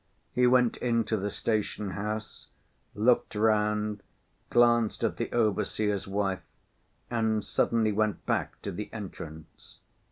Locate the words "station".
1.29-1.91